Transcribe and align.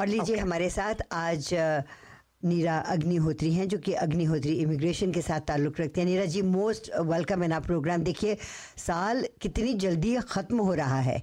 और 0.00 0.06
लीजिए 0.06 0.34
Okay. 0.34 0.38
हमारे 0.38 0.70
साथ 0.70 0.94
आज 1.12 1.48
नीरा 2.44 2.78
अग्निहोत्री 2.78 3.52
हैं 3.54 3.68
जो 3.68 3.78
कि 3.78 3.92
अग्निहोत्री 3.92 4.52
इमिग्रेशन 4.52 5.12
के 5.12 5.22
साथ 5.22 5.40
ताल्लुक 5.40 5.80
रखते 5.80 6.00
हैं। 6.00 6.08
नीरा 6.08 6.24
जी 6.24 6.42
मोस्ट 6.42 6.90
वेलकम 7.00 7.44
इन 7.44 7.52
आप 7.52 7.66
प्रोग्राम। 7.66 8.02
देखिए 8.02 8.36
साल 8.76 9.24
कितनी 9.40 9.74
जल्दी 9.74 10.16
खत्म 10.16 10.58
हो 10.58 10.74
रहा 10.74 11.00
है। 11.00 11.22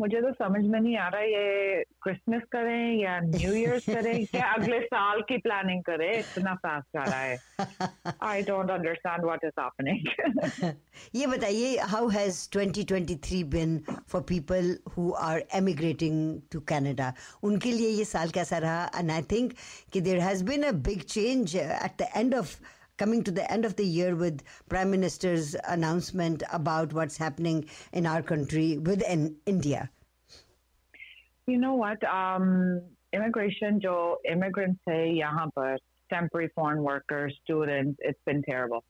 मुझे 0.00 0.20
तो 0.20 0.30
समझ 0.32 0.62
में 0.64 0.78
नहीं 0.80 0.96
आ 0.96 1.06
रहा 1.08 1.20
ये 1.22 1.82
क्रिसमस 2.02 2.42
करें 2.52 3.02
या 3.02 3.18
न्यू 3.20 3.52
ईयर 3.54 3.78
करें 3.86 4.26
या 4.34 4.52
अगले 4.52 4.80
साल 4.86 5.20
की 5.28 5.38
प्लानिंग 5.38 5.82
करें 5.82 6.10
इतना 6.18 6.54
फास्ट 6.54 6.86
जा 6.96 7.04
रहा 7.04 7.20
है। 7.20 7.38
I 8.22 8.42
don't 8.42 8.70
understand 8.70 9.24
what 9.24 9.44
is 9.44 9.60
happening 9.60 10.72
ये 11.14 11.26
बताइए 11.26 11.76
how 11.94 12.08
has 12.08 12.48
2023 12.56 13.42
been 13.56 13.78
for 14.08 14.22
people 14.28 14.76
who 14.96 15.10
are 15.30 15.44
emigrating 15.54 16.40
to 16.52 16.60
Canada 16.68 17.12
उनके 17.42 17.72
लिए 17.72 17.88
ये 17.88 18.04
साल 18.04 18.30
कैसा 18.38 18.58
रहा? 18.58 18.90
एंड 18.98 19.10
आई 19.10 19.22
थिंक 19.32 19.52
कि 19.92 20.00
there 20.00 20.20
has 20.20 20.44
been 20.44 20.62
a 20.62 20.72
big 20.88 21.00
change 21.16 21.56
at 21.56 22.02
the 22.02 22.08
end 22.16 22.34
of 22.34 22.56
coming 22.99 23.23
to 23.27 23.31
the 23.31 23.45
end 23.53 23.65
of 23.65 23.75
the 23.77 23.85
year 23.91 24.15
with 24.15 24.41
prime 24.69 24.91
minister's 24.95 25.55
announcement 25.75 26.43
about 26.53 26.93
what's 26.93 27.17
happening 27.17 27.63
in 28.01 28.05
our 28.13 28.21
country 28.33 28.67
with 28.89 29.05
in 29.15 29.23
india 29.53 29.87
you 31.49 31.57
know 31.59 31.75
what 31.77 32.03
immigration 33.15 33.79
जो 33.85 33.95
immigrants 34.31 34.89
है 34.89 35.01
यहाँ 35.17 35.47
पर 35.59 35.77
temporary 36.13 36.47
foreign 36.59 36.79
workers, 36.85 37.35
students, 37.41 38.01
it's 38.07 38.19
been 38.29 38.41
terrible. 38.47 38.81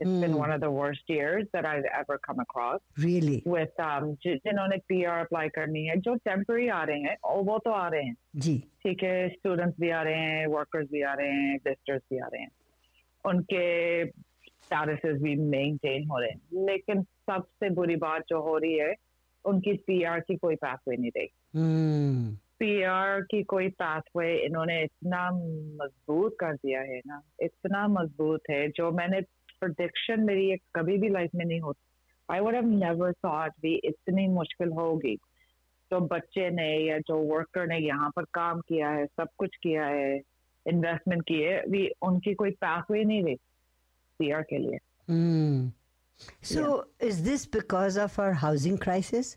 It's 0.00 0.12
been 0.20 0.32
Hmm. 0.34 0.38
one 0.42 0.52
of 0.54 0.60
the 0.62 0.70
worst 0.76 1.10
years 1.14 1.48
that 1.56 1.66
I've 1.70 1.88
ever 1.98 2.16
come 2.26 2.38
across. 2.44 2.80
really 3.04 3.34
with 3.54 3.82
um, 3.86 4.06
जि- 4.22 4.36
जिन्होंने 4.46 4.78
PR 4.92 5.16
apply 5.24 5.48
करनी 5.56 5.84
है 5.86 5.96
जो 6.06 6.14
temporary 6.28 6.68
आ 6.76 6.82
रहे 6.90 7.00
हैं 7.08 7.16
और 7.32 7.42
वो 7.50 7.58
तो 7.66 7.70
आ 7.80 7.86
रहे 7.94 8.02
हैं 8.04 8.16
ji 8.46 8.54
ठीक 8.86 9.02
है 9.08 9.28
स्टूडेंट्स 9.34 9.76
भी 9.80 9.90
आ 9.98 10.02
रहे 10.08 10.22
हैं 10.30 10.46
वर्कर्स 10.54 10.88
भी 10.92 11.02
आ 11.02 11.12
रहे 11.20 11.32
हैं 11.42 11.54
विजिटर्स 11.66 12.02
भी 12.12 12.18
आ 12.18 12.26
रहे 12.32 12.42
हैं 12.42 12.50
उनके 13.25 14.05
स्टेटसेस 14.05 15.21
भी 15.21 15.35
मेंटेन 15.35 16.07
हो 16.07 16.19
रहे 16.19 16.29
हैं। 16.29 16.65
लेकिन 16.65 17.03
सबसे 17.03 17.69
बुरी 17.69 17.95
बात 17.95 18.23
जो 18.29 18.41
हो 18.41 18.57
रही 18.57 18.77
है 18.77 18.95
उनकी 19.45 19.73
पीआर 19.73 20.19
की 20.19 20.35
कोई 20.35 20.55
पाथवे 20.55 20.97
नहीं 20.97 21.11
रही। 21.17 21.27
hmm. 21.27 22.45
पीआर 22.59 23.21
की 23.21 23.43
कोई 23.43 23.69
पाथवे 23.69 24.45
इन्होंने 24.45 24.83
इतना 24.83 25.31
मज़बूत 25.85 26.37
कर 26.39 26.53
दिया 26.53 26.81
है 26.81 27.01
ना 27.07 27.21
इतना 27.41 27.87
मज़बूत 27.87 28.41
है 28.49 28.67
जो 28.67 28.91
मैंने 28.91 29.21
प्रोडिक्शन 29.59 30.19
मेरी 30.19 30.51
एक 30.51 30.61
कभी 30.75 30.97
भी 30.97 31.09
लाइफ 31.09 31.29
में 31.35 31.45
नहीं 31.45 31.59
होती 31.59 31.85
I 32.33 32.39
would 32.39 32.55
have 32.55 32.65
never 32.65 33.13
thought 33.13 33.51
भी 33.61 33.75
इतनी 33.75 34.27
मुश्किल 34.27 34.69
होगी। 34.69 35.15
जो 35.91 35.99
बच्चे 35.99 36.49
ने 36.49 36.77
या 36.77 36.99
जो 36.99 37.17
वर्कर 37.17 37.67
ने 37.67 37.77
यहाँ 37.77 38.11
पर 38.15 38.23
काम 38.23 38.59
किया 38.59 38.89
है 38.89 39.05
सब 39.05 39.27
कुछ 39.37 39.55
किया 39.63 39.85
है 39.85 40.21
इन्वेस्टमेंट 40.66 41.22
की 41.28 41.40
है 41.42 41.60
भी 41.70 41.88
उनकी 42.02 42.34
कोई 42.34 42.50
पाथवे 42.64 43.04
नहीं 43.04 43.22
रही 43.24 43.36
पीआर 44.20 44.42
के 44.52 44.58
लिए 44.58 44.78
Hmm. 45.08 45.68
So, 46.48 46.64
is 47.08 47.22
this 47.26 47.44
because 47.54 47.96
of 47.96 48.18
our 48.18 48.32
housing 48.40 48.76
crisis? 48.78 49.36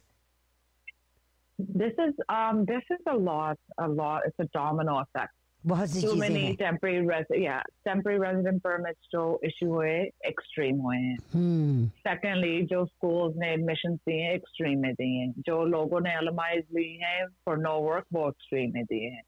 this 1.59 1.93
is 2.03 2.13
um 2.29 2.65
this 2.65 2.83
is 2.91 2.99
a 3.07 3.15
lot 3.15 3.57
a 3.77 3.87
lot 3.87 4.23
it's 4.27 4.39
a 4.39 4.47
domino 4.57 4.95
effect 4.99 5.33
बहुत 5.63 5.89
सी 5.89 6.01
too 6.01 6.07
चीजें 6.07 6.19
many 6.19 6.39
हैं 6.45 6.55
temporary 6.61 7.03
res- 7.09 7.35
yeah 7.41 7.61
temporary 7.87 8.19
resident 8.23 8.61
permits 8.63 9.11
जो 9.11 9.21
issue 9.49 9.67
हुए 9.67 9.93
extreme 10.29 10.81
हुए 10.85 10.97
हैं 10.97 11.17
Hmm. 11.35 11.77
secondly 12.07 12.55
जो 12.71 12.81
schools 12.85 13.37
ने 13.43 13.51
admissions 13.57 13.99
दिए 14.09 14.21
हैं 14.23 14.33
extreme 14.39 14.81
में 14.85 14.93
दिए 14.93 15.19
हैं 15.19 15.33
जो 15.49 15.63
लोगों 15.75 15.99
ने 16.07 16.15
LMIs 16.23 16.65
ली 16.79 16.87
हैं 17.03 17.19
for 17.45 17.55
no 17.67 17.75
work 17.87 18.09
वो 18.13 18.25
extreme 18.31 18.73
में 18.73 18.83
दिए 18.83 19.09
हैं 19.09 19.23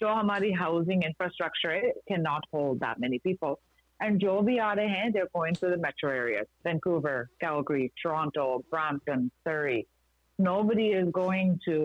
जो 0.00 0.08
हमारी 0.08 0.52
housing 0.62 1.02
infrastructure 1.08 1.72
है 1.72 1.92
cannot 2.10 2.46
hold 2.54 2.80
that 2.80 2.98
many 3.06 3.18
people 3.18 3.58
and 4.00 4.18
जो 4.20 4.40
भी 4.48 4.56
आ 4.58 4.72
रहे 4.72 4.88
हैं 4.88 5.12
they're 5.12 5.32
going 5.36 5.54
to 5.60 5.70
the 5.74 5.78
metro 5.84 6.10
areas 6.22 6.48
Vancouver 6.64 7.18
Calgary 7.40 7.92
Toronto 8.02 8.64
Brampton 8.70 9.30
Surrey 9.44 9.86
nobody 10.38 10.88
is 10.96 11.08
going 11.12 11.58
to 11.66 11.76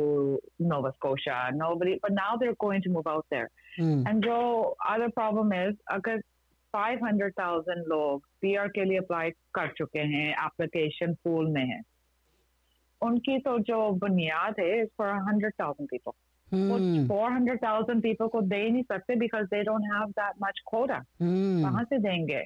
Nova 0.59 0.91
Scotia 0.97 1.37
nobody 1.53 1.99
but 2.01 2.11
now 2.11 2.35
they're 2.39 2.59
going 2.65 2.81
to 2.81 2.89
move 2.89 3.07
out 3.07 3.25
there 3.35 3.49
Hmm. 3.79 3.99
And 4.07 4.23
जो 4.23 4.37
other 4.93 5.09
problem 5.17 5.51
is 5.57 5.75
अगर 5.91 6.21
500,000 6.75 7.87
लोग 7.87 8.25
PR 8.41 8.67
के 8.75 8.85
लिए 8.85 8.97
apply 8.97 9.29
कर 9.55 9.67
चुके 9.77 9.99
हैं 9.99 10.27
application 10.45 11.13
pool 11.23 11.47
में 11.51 11.65
है 11.65 11.81
उनकी 13.01 13.37
तो 13.45 13.57
जो 13.69 13.77
बुनियाद 14.03 14.59
है 14.59 14.81
इज 14.81 14.89
फॉर 14.97 15.07
100,000 15.07 15.87
पीपल 15.91 16.11
वो 16.52 16.76
Hmm. 16.78 17.06
400,000 17.08 18.00
पीपल 18.02 18.26
को 18.32 18.40
दे 18.40 18.68
नहीं 18.70 18.82
सकते 18.82 19.14
because 19.16 19.44
they 19.54 19.62
don't 19.64 19.84
have 19.92 20.10
that 20.18 20.34
much 20.42 20.60
quota. 20.66 20.98
कहाँ 21.22 21.84
से 21.84 21.98
देंगे 21.98 22.42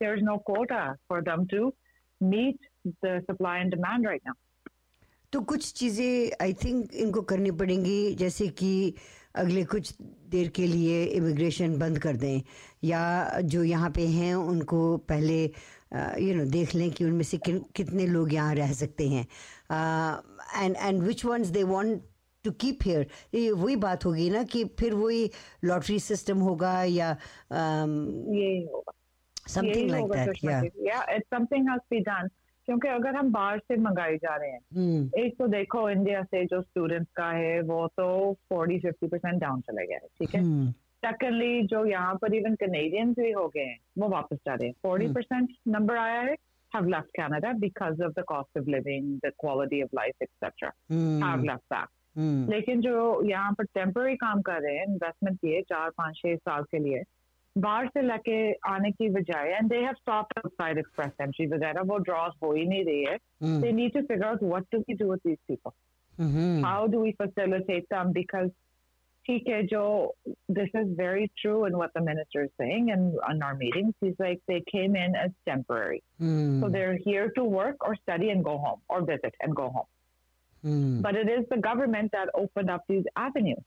there 0.00 0.16
is 0.18 0.24
no 0.24 0.36
quota 0.46 0.82
for 1.08 1.20
them 1.28 1.44
to 1.54 1.72
meet 2.20 2.66
the 3.04 3.20
supply 3.30 3.60
and 3.60 3.74
demand 3.74 4.06
right 4.06 4.20
now 4.26 4.34
तो 5.32 5.40
कुछ 5.50 5.72
चीज़ें 5.72 6.30
आई 6.42 6.52
थिंक 6.64 6.92
इनको 7.04 7.20
करनी 7.30 7.50
पड़ेंगी 7.60 8.14
जैसे 8.14 8.48
कि 8.58 8.72
अगले 9.42 9.64
कुछ 9.64 9.92
देर 10.30 10.48
के 10.56 10.66
लिए 10.66 11.04
इमिग्रेशन 11.04 11.76
बंद 11.78 11.98
कर 11.98 12.16
दें 12.16 12.40
या 12.84 13.00
जो 13.54 13.62
यहाँ 13.64 13.90
पे 13.96 14.06
हैं 14.08 14.34
उनको 14.34 14.96
पहले 15.08 15.42
यू 16.26 16.34
नो 16.34 16.44
देख 16.50 16.74
लें 16.74 16.90
कि 16.90 17.04
उनमें 17.04 17.22
से 17.24 17.38
किन- 17.38 17.64
कितने 17.76 18.06
लोग 18.06 18.32
यहाँ 18.34 18.54
रह 18.54 18.72
सकते 18.82 19.08
हैं 19.08 19.26
and 20.62 20.76
and 20.76 21.02
which 21.02 21.24
once 21.24 21.48
they 21.48 21.62
want 21.72 22.02
to 22.44 22.50
keep 22.60 22.78
here 22.84 23.06
ये 23.34 23.50
वही 23.52 23.76
बात 23.84 24.04
होगी 24.04 24.28
ना 24.30 24.42
कि 24.52 24.64
फिर 24.80 24.94
वही 24.94 25.30
लॉटरी 25.64 25.98
सिस्टम 26.06 26.38
होगा 26.38 26.72
या 26.84 27.10
होगा 27.52 28.92
समथिंग 29.48 29.90
लाइक 29.90 30.04
दैट 30.12 30.44
या 30.44 30.60
जी। 30.60 30.70
Yeah, 30.86 31.04
it's 31.16 31.28
something 31.34 31.68
has 31.70 31.84
to 31.84 31.96
be 31.96 32.02
done. 32.08 32.28
क्योंकि 32.68 32.88
अगर 32.88 33.16
हम 33.16 33.30
बाहर 33.32 33.58
से 33.58 33.76
मंगाई 33.76 34.16
जा 34.16 34.34
रहे 34.36 34.50
हैं 34.50 34.60
hmm. 34.76 35.18
एक 35.18 35.34
तो 35.38 35.46
देखो 35.46 35.88
इंडिया 35.90 36.22
से 36.22 36.44
जो 36.52 36.60
स्टूडेंट्स 36.62 37.10
का 37.16 37.26
है 37.30 37.60
वो 37.70 37.86
तो 38.00 38.06
40 38.52 38.86
50 38.86 39.10
परसेंट 39.10 39.40
डाउन 39.40 39.60
चले 39.60 39.86
गया 39.86 39.98
है 40.02 40.08
ठीक 40.18 40.34
है 40.34 40.40
हम्म, 40.40 40.70
सेकेंडली 41.06 41.66
जो 41.72 41.84
यहाँ 41.86 42.14
पर 42.22 42.34
इवन 42.34 42.54
कनेडियंस 42.62 43.16
भी 43.18 43.30
हो 43.32 43.46
गए 43.56 43.64
हैं 43.64 43.78
वो 43.98 44.08
वापस 44.08 44.38
जा 44.46 44.54
रहे 44.54 44.68
हैं 44.68 44.74
फोर्टी 44.82 45.12
परसेंट 45.12 45.52
नंबर 45.68 45.96
आया 45.96 46.20
है 46.20 46.36
have 46.72 46.88
left 46.92 47.10
Canada 47.16 47.50
because 47.58 48.00
of 48.00 48.14
the 48.14 48.22
cost 48.24 48.48
of 48.56 48.66
living, 48.66 49.20
the 49.22 49.30
quality 49.38 49.80
of 49.80 49.92
life, 49.92 50.14
etc. 50.20 50.72
Have 51.24 51.44
left 51.44 51.62
that. 51.70 51.88
हम्म, 52.15 52.49
लेकिन 52.51 52.81
जो 52.81 53.21
यहाँ 53.29 53.51
पर 53.57 53.65
टेम्पररी 53.75 54.15
काम 54.23 54.41
कर 54.41 54.61
रहे 54.61 54.75
हैं 54.77 54.85
इन्वेस्टमेंट 54.85 55.37
किए 55.41 55.61
चार 55.69 55.89
पाँच 55.97 56.15
छह 56.17 56.35
साल 56.35 56.63
के 56.71 56.79
लिए 56.83 57.03
बाहर 57.55 57.87
से 57.87 58.01
लेके 58.01 58.39
आने 58.71 58.91
की 58.91 59.09
बजाय 59.09 59.49
and 59.51 59.69
they 59.69 59.77
have 59.83 59.93
stop 59.93 60.37
outside 60.37 60.77
express 60.77 61.11
entry 61.21 61.45
वगैरह 61.53 61.81
वो 61.91 61.97
ड्रॉस 62.09 62.33
हो 62.43 62.53
ही 62.53 62.65
नहीं 62.65 62.83
रही 62.85 63.03
है 63.03 63.15
हम्म, 63.43 63.61
they 63.61 63.71
need 63.79 63.93
to 63.97 64.03
figure 64.11 64.27
out 64.31 64.43
what 64.53 64.67
do 64.75 64.83
we 64.87 64.97
do 65.01 65.07
with 65.11 65.23
these 65.27 65.39
people 65.51 65.73
hmm, 66.19 66.63
how 66.65 66.87
do 66.93 67.03
we 67.05 67.13
facilitate 67.21 67.87
them 67.93 68.13
because 68.17 68.51
ठीक 69.25 69.47
है 69.47 69.61
जो 69.67 69.81
this 70.57 70.69
is 70.81 70.91
very 70.99 71.25
true 71.41 71.57
in 71.65 71.75
what 71.79 71.91
the 71.97 72.01
minister 72.05 72.43
is 72.45 72.51
saying 72.61 72.87
and 72.93 73.17
on 73.29 73.41
our 73.47 73.57
meetings 73.57 73.93
he's 74.05 74.15
like 74.23 74.39
they 74.51 74.59
came 74.71 74.95
in 75.01 75.17
as 75.23 75.35
temporary 75.49 75.99
hmm, 76.21 76.61
so 76.61 76.69
they're 76.75 76.97
here 77.07 77.27
to 77.37 77.43
work 77.57 77.87
or 77.89 77.95
study 77.95 78.29
and 78.35 78.43
go 78.49 78.57
home 78.67 78.81
or 78.89 79.01
visit 79.09 79.35
and 79.41 79.55
go 79.55 79.67
home 79.77 79.89
hmm. 80.63 81.01
but 81.01 81.15
it 81.15 81.29
is 81.29 81.45
the 81.49 81.57
government 81.57 82.11
that 82.11 82.29
opened 82.35 82.69
up 82.69 82.81
these 82.87 83.05
avenues 83.17 83.63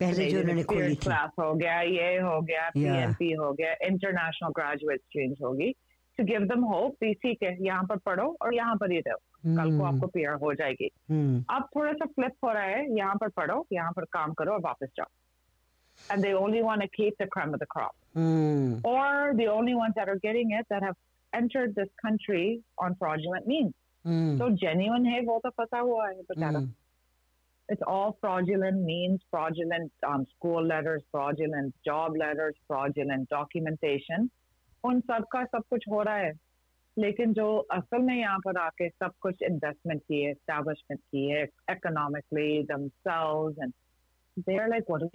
पहले 0.00 0.30
जो 0.30 0.40
उन्होंने 0.40 0.62
खोली 0.62 0.78
Experience 0.78 1.00
थी 1.00 1.08
class 1.08 1.30
हो 1.40 1.54
गया 1.54 1.80
ये 1.80 2.16
हो 2.20 2.40
गया 2.42 2.70
Yeah. 2.74 2.92
PNP 2.92 3.36
हो 3.38 3.52
गया 3.60 3.74
international 3.88 4.52
graduate 4.58 5.02
streams 5.08 5.40
होगी 5.42 5.72
to 6.18 6.24
give 6.24 6.48
them 6.48 6.62
hope 6.72 6.94
भी 7.00 7.12
ठीक 7.22 7.42
है 7.42 7.56
यहाँ 7.64 7.84
पर 7.88 7.96
पढ़ो 8.06 8.36
और 8.42 8.54
यहाँ 8.54 8.76
पर 8.76 8.92
ही 8.92 8.98
रहो 9.06 9.18
कल 9.46 9.56
को 9.56 9.62
हम्म, 9.62 9.84
आपको 9.86 10.06
पीआर 10.06 10.34
हो 10.42 10.52
जाएगी 10.54 10.90
हम्म, 11.10 11.44
अब 11.56 11.68
थोड़ा 11.76 11.92
सा 11.92 12.06
फ्लिप 12.06 12.32
हो 12.44 12.52
रहा 12.52 12.62
है 12.62 12.86
यहाँ 12.98 13.14
पर 13.20 13.28
पढ़ो 13.36 13.66
यहाँ 13.72 13.92
पर 13.96 14.04
काम 14.12 14.32
करो 14.38 14.52
और 14.52 14.60
वापस 14.60 14.88
जाओ 14.96 15.06
and 16.12 16.22
they 16.24 16.32
only 16.38 16.62
want 16.62 16.82
to 16.82 16.88
keep 16.94 17.14
the 17.18 17.26
creme 17.34 17.54
of 17.54 17.60
the 17.60 17.66
crop 17.66 17.92
hmm, 18.16 18.80
or 18.84 19.34
the 19.34 19.46
only 19.48 19.74
ones 19.74 19.94
that 19.96 20.08
are 20.08 20.18
getting 20.24 20.50
it 20.52 20.66
that 20.70 20.82
have 20.82 20.96
entered 21.32 21.74
this 21.74 21.88
country 22.02 22.60
on 22.78 22.94
fraudulent 22.96 23.46
means 23.46 23.72
हम्म, 23.72 23.89
तो 24.07 24.49
जेन्यून 24.49 25.05
है 25.05 25.21
वो 25.21 25.39
तो 25.43 25.49
पता 25.49 25.79
हुआ 25.79 26.07
है 26.07 26.21
बेचारा 26.21 26.59
it's 27.71 27.83
all 27.83 28.11
fraudulent 28.11 28.75
means 28.85 29.19
fraudulent 29.21 29.91
school 30.05 30.67
letters 30.67 31.01
fraudulent 31.01 31.73
job 31.85 32.15
letters 32.15 32.55
fraudulent 32.55 33.27
documentation 33.31 34.29
उन 34.83 34.99
सब 34.99 35.25
का 35.31 35.43
सब 35.43 35.63
कुछ 35.69 35.85
हो 35.89 36.01
रहा 36.01 36.15
है। 36.15 36.31
लेकिन 36.97 37.33
जो 37.33 37.57
असल 37.57 38.01
में 38.01 38.15
यहाँ 38.15 38.39
पर 38.39 38.57
आके 38.57 38.89
सब 38.89 39.11
कुछ 39.21 39.41
इन्वेस्टमेंट 39.43 40.01
की 40.01 40.23
है 40.23 40.31
एस्टेब्लिशमेंट 40.31 40.99
की 40.99 41.29
है 41.29 41.43
economically 41.43 42.63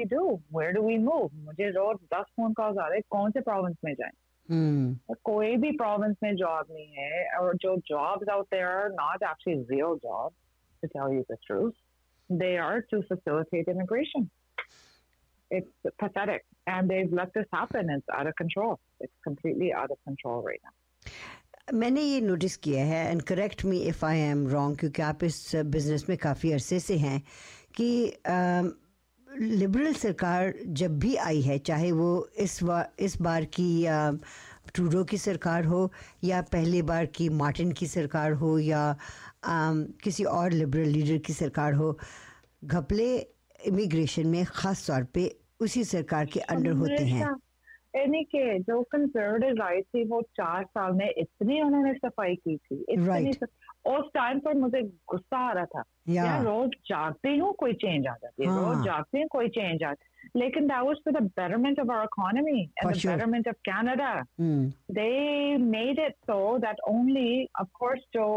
do 0.04 0.36
we 0.58 0.72
do 0.72 0.82
we 0.82 0.98
move 0.98 1.30
मुझे 1.34 1.70
रोज 1.70 1.96
दस 1.96 2.24
फ़ोन 2.36 2.52
कॉल 2.52 2.78
आ 2.78 2.88
रहे 2.88 3.00
कौन 3.00 3.30
से 3.30 3.40
प्रोविंस 3.40 3.76
में 3.84 3.94
जाएँ? 3.94 4.10
Hmm. 4.50 4.94
कोई 5.24 5.56
भी 5.56 5.70
प्रोविंस 5.76 6.16
में 6.22 6.34
जॉब 6.36 6.66
नहीं 6.70 6.86
है 6.96 7.38
और 7.38 7.56
जो 7.56 7.76
jobs 7.76 8.28
out 8.28 8.46
there 8.46 8.88
not 8.90 9.22
actually 9.22 9.62
real 9.70 9.96
job 10.04 10.32
to 10.82 10.88
tell 10.88 11.16
you 11.16 11.22
the 11.30 11.72
they 12.30 12.56
are 12.56 12.80
to 12.80 13.00
facilitate 13.02 13.68
immigration 13.68 14.28
it's 15.50 15.90
pathetic 16.02 16.42
and 16.68 16.88
they 16.88 17.02
let 17.16 17.28
this 17.28 17.46
happen 17.54 17.94
it's 17.96 18.10
out 18.10 18.26
of 18.26 18.34
control 18.38 18.76
it's 19.02 19.14
completely 19.24 19.70
out 19.70 19.90
of 19.90 19.98
control 19.98 20.46
right 20.46 20.60
now 20.64 21.78
मैंने 21.78 22.02
ये 22.02 22.20
notice 22.20 22.56
किया 22.56 22.84
है 22.84 23.10
and 23.10 23.22
correct 23.22 23.64
me 23.64 23.78
if 23.78 24.04
I 24.04 24.18
am 24.18 24.46
wrong 24.48 24.78
क्योंकि 24.78 25.02
आप 25.02 25.24
इस 25.24 25.50
business 25.56 26.08
में 26.08 26.18
काफ़ी 26.18 26.52
अरसे 26.52 26.80
से 26.80 26.96
हैं 26.96 27.22
कि 27.76 27.88
लिबरल 29.40 29.92
सरकार 29.92 30.54
जब 30.80 30.98
भी 30.98 31.14
आई 31.16 31.40
है 31.42 31.58
चाहे 31.58 31.92
वो 31.92 32.08
इस 32.38 32.62
बार 32.62 32.90
इस 32.98 33.20
बार 33.22 33.44
की 33.58 33.68
ट्रूडो 34.74 35.04
की 35.04 35.18
सरकार 35.18 35.64
हो 35.64 35.90
या 36.24 36.40
पहली 36.52 36.82
बार 36.82 37.06
की 37.06 37.28
मार्टिन 37.28 37.72
की 37.72 37.86
सरकार 37.86 38.32
हो 38.32 38.58
या 38.58 38.82
आ, 39.44 39.72
किसी 40.04 40.24
और 40.24 40.52
लिबरल 40.52 40.88
लीडर 40.88 41.18
की 41.18 41.32
सरकार 41.32 41.74
हो 41.74 41.98
घपले 42.64 43.08
इमिग्रेशन 43.66 44.26
में 44.26 44.44
ख़ास 44.44 44.86
तौर 44.86 45.04
पे 45.14 45.30
उसी 45.60 45.84
सरकार 45.84 46.26
के 46.26 46.40
अंडर 46.40 46.72
होते 46.72 47.04
हैं 47.04 47.34
यानी 47.96 48.22
कि 48.24 48.58
जो 48.58 48.82
कंजर्वेटिव 48.82 49.62
आई 49.62 49.80
थी 49.82 50.04
वो 50.04 50.20
चार 50.36 50.64
साल 50.64 50.92
में 50.92 51.08
इतनी 51.18 51.60
उन्होंने 51.62 51.92
सफ़ाई 51.94 52.34
की 52.34 52.56
थी 52.56 52.84
इतनी 52.88 53.06
right. 53.06 53.44
उस 53.85 54.09
टाइम 54.13 54.39
पर 54.39 54.53
मुझे 54.53 54.81
गुस्सा 55.09 55.37
आ 55.49 55.51
रहा 55.53 55.65
था 55.65 55.83
yeah. 56.07 56.15
यार 56.15 56.43
रोज 56.43 56.69
जागती 56.89 57.37
हूँ 57.37 57.53
कोई 57.59 57.73
चेंज 57.73 58.07
आ 58.07 58.13
जाती 58.13 58.45
है 58.45 58.57
रोज 58.57 58.85
जागती 58.85 59.19
हूँ 59.19 59.27
कोई 59.31 59.49
चेंज 59.49 59.83
आ 59.83 59.93
लेकिन 60.35 60.67
that 60.67 60.85
was 60.85 60.99
for 61.03 61.11
the 61.11 61.21
betterment 61.37 61.79
of 61.79 61.89
our 61.89 62.03
economy 62.03 62.69
and 62.77 62.89
for 62.89 62.93
the 62.93 62.99
sure. 62.99 63.11
betterment 63.11 63.47
of 63.47 63.55
Canada. 63.65 64.25
Mm. 64.39 64.73
They 64.89 65.57
made 65.57 65.97
it 65.97 66.15
so 66.25 66.59
that 66.61 66.77
only, 66.87 67.49
of 67.59 67.67
course, 67.73 68.03
जो 68.13 68.27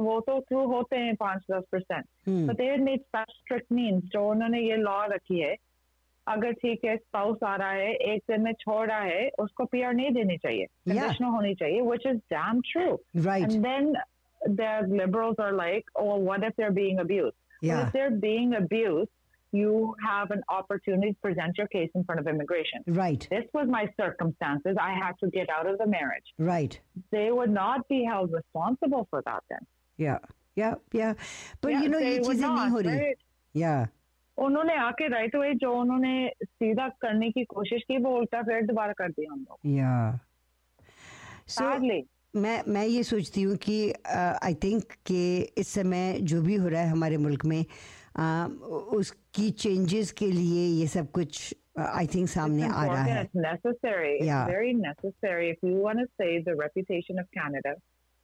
वो 0.00 0.20
तो 0.26 0.40
थ्रू 0.40 0.64
होते 0.66 0.96
हैं 0.96 1.14
पांच 1.16 1.42
दस 1.50 1.64
percent 1.72 2.04
but 2.46 2.56
they 2.56 2.66
had 2.66 2.84
made 2.84 3.02
such 3.16 3.32
strict 3.40 3.72
means 3.78 4.10
जो 4.12 4.28
उन्होंने 4.30 4.60
ये 4.60 4.76
लॉ 4.76 5.04
रखी 5.06 5.40
है 5.40 5.54
अगर 6.28 6.52
ठीक 6.60 6.84
है 6.84 6.96
स्पाउस 6.96 7.42
आ 7.44 7.54
रहा 7.56 7.70
है 7.70 7.92
एक 8.12 8.22
दिन 8.30 8.40
में 8.42 8.52
छोड़ 8.60 8.86
रहा 8.88 8.98
है 8.98 9.28
उसको 9.38 9.64
पीआर 9.72 9.94
नहीं 9.94 10.12
देनी 10.12 10.36
चाहिए 10.44 10.66
कंडीशनल 10.88 11.26
yeah. 11.26 11.34
होनी 11.34 11.54
चाहिए 11.62 11.80
which 11.88 12.06
is 12.12 12.20
damn 12.34 12.62
true 12.72 12.94
right 13.26 13.44
and 13.48 13.66
then 13.68 13.92
the 14.60 14.70
liberals 15.00 15.42
are 15.48 15.52
like 15.58 15.90
oh 16.04 16.16
what 16.28 16.46
if 16.48 16.56
they're 16.56 16.78
being 16.78 17.02
abused 17.04 17.36
yeah. 17.62 17.74
well, 17.74 17.86
if 17.86 17.92
they're 17.92 18.16
being 18.24 18.54
abused 18.60 19.12
you 19.54 19.94
have 20.04 20.30
an 20.36 20.42
opportunity 20.48 21.12
to 21.12 21.20
present 21.20 21.56
your 21.56 21.66
case 21.68 21.90
in 21.94 22.04
front 22.04 22.20
of 22.20 22.26
immigration. 22.26 22.82
Right. 22.88 23.26
This 23.30 23.44
was 23.54 23.68
my 23.68 23.82
circumstances. 23.96 24.76
I 24.80 24.92
had 24.92 25.12
to 25.20 25.30
get 25.30 25.48
out 25.48 25.68
of 25.72 25.78
the 25.78 25.86
marriage. 25.86 26.32
Right. 26.38 26.78
They 27.12 27.30
would 27.30 27.50
not 27.50 27.86
be 27.88 28.04
held 28.04 28.32
responsible 28.32 29.06
for 29.10 29.22
that 29.26 29.44
then. 29.48 29.60
Yeah. 29.96 30.18
Yeah. 30.56 30.74
Yeah. 30.92 31.14
But 31.60 31.72
yeah, 31.72 31.82
you 31.82 31.88
know, 31.88 32.00
ये 32.00 32.18
चीजें 32.18 32.46
नहीं 32.46 32.70
हो 32.70 32.80
रही. 32.88 33.14
Yeah. 33.52 33.86
उन्होंने 34.39 34.75
आके 34.75 35.07
right 35.07 35.35
away 35.35 35.53
जो 35.53 35.73
उन्होंने 35.73 36.31
सीधा 36.43 36.89
करने 36.89 37.31
की 37.31 37.43
कोशिश 37.43 37.81
की 37.81 37.97
वो 37.97 38.17
उल्टा 38.17 38.41
फिर 38.41 38.65
दोबारा 38.65 38.93
कर 38.93 39.09
दिया 39.09 39.33
हम 39.33 39.39
लोग 39.39 39.77
या। 39.77 40.19
So, 41.49 41.63
मैं 42.35 42.63
मैं 42.67 42.85
ये 42.85 43.03
सोचती 43.03 43.41
हूँ 43.41 43.55
कि 43.57 43.93
आई 44.43 44.53
uh, 44.53 44.63
थिंक 44.63 44.83
कि 45.05 45.39
इस 45.57 45.67
समय 45.67 46.17
जो 46.21 46.41
भी 46.41 46.55
हो 46.55 46.67
रहा 46.67 46.81
है 46.81 46.89
हमारे 46.89 47.17
मुल्क 47.17 47.45
में 47.45 47.65
uh, 47.65 48.51
उसकी 48.99 49.49
चेंजेस 49.49 50.11
के 50.11 50.27
लिए 50.27 50.67
ये 50.67 50.87
सब 50.87 51.11
कुछ 51.11 51.55
आई 51.79 52.07
uh, 52.07 52.15
थिंक 52.15 52.29
सामने 52.29 52.67
आ 52.67 52.85
रहा 52.85 53.03
है। 53.03 53.29
Necessary. 53.35 54.13
Yeah. 54.23 54.43
it's 54.43 54.51
very 54.51 54.73
necessary. 54.73 55.49
If 55.49 55.57
you 55.63 55.75
want 55.87 55.99
to 55.99 56.07
save 56.21 56.45
the 56.45 56.55
reputation 56.55 57.19
of 57.19 57.25
Canada 57.37 57.75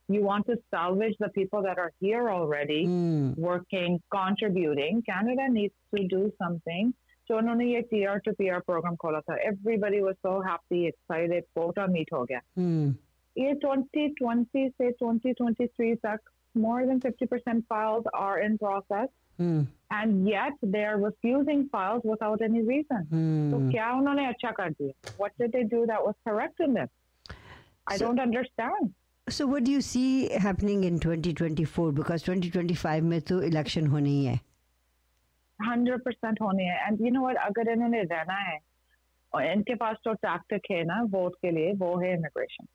you 0.09 0.23
want 0.23 0.47
to 0.47 0.57
salvage 0.71 1.17
the 1.21 1.29
people 1.31 1.63
that 1.63 1.79
are 1.79 1.93
here 2.01 2.31
already 2.31 2.87
mm. 2.87 3.37
working, 3.37 4.01
contributing. 4.11 5.03
Canada 5.09 5.47
needs 5.49 5.75
to 5.95 6.07
do 6.09 6.33
something. 6.43 6.93
So 7.29 7.37
उन्होंने 7.39 7.67
ये 7.67 7.81
TR 7.91 8.19
to 8.27 8.33
PR 8.39 8.61
programme 8.67 8.95
खोला 9.03 9.21
था 9.29 9.35
everybody 9.49 10.01
was 10.01 10.15
so 10.15 10.31
happy 10.47 10.87
excited 10.87 11.45
quota 11.59 11.87
meet 11.87 12.13
हो 12.13 12.25
गया 12.31 12.41
mm. 12.59 12.93
ये 13.39 13.55
2020 13.65 14.71
से 14.81 14.91
2023 15.03 15.95
तक 16.07 16.31
more 16.55 16.85
than 16.87 17.01
50% 17.01 17.63
files 17.69 18.05
are 18.13 18.41
in 18.41 18.59
process 18.59 19.09
mm. 19.41 19.67
and 19.91 20.29
yet 20.29 20.53
they 20.63 20.85
are 20.85 20.99
refusing 20.99 21.69
files 21.71 22.03
without 22.05 22.43
any 22.43 22.63
reason. 22.63 23.07
Mm. 23.13 23.51
So 23.51 23.61
क्या 23.71 23.91
उन्होंने 23.99 24.27
अच्छा 24.29 24.51
कर 24.61 24.71
दिया? 24.71 25.17
What 25.19 25.39
did 25.39 25.53
they 25.53 25.63
do 25.75 25.85
that 25.87 26.05
was 26.05 26.17
correct 26.29 26.61
in 26.61 26.75
this? 26.75 26.91
I 27.87 27.97
so, 27.97 28.07
don't 28.07 28.21
understand. 28.21 28.95
What 29.28 29.64
do 29.64 29.72
you 29.72 29.82
see 29.82 30.30
happening 30.30 30.84
in 30.84 31.00
2024? 31.00 31.92
Because 31.92 32.24
2025 32.24 33.02
में 33.02 33.22
तो 33.22 33.42
election 33.42 33.88
होनी 33.88 34.10
ही 34.10 34.26
है. 34.26 34.40
100% 35.70 36.42
होनी 36.42 36.64
है. 36.64 36.90
And 36.90 37.02
you 37.02 37.12
know 37.12 37.24
what? 37.24 37.38
अगर 37.38 37.72
इन्होंने 37.72 38.02
रहना 38.02 38.34
है 38.34 38.60
और 39.34 39.46
इनके 39.46 39.76
पास 39.76 39.98
तो 40.04 40.14
टैक्टिक 40.14 40.62
है 40.72 40.84
ना 40.84 41.02
वोट 41.04 41.36
के 41.36 41.52
लिए 41.52 41.74
वो 41.74 41.98
है 41.98 42.14
इमिग्रेशन 42.14 42.66